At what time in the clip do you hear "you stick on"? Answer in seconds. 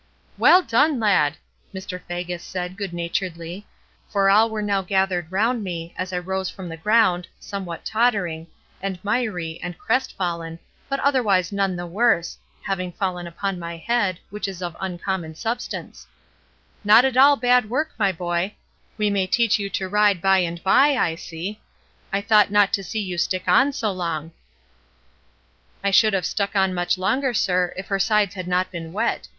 23.01-23.71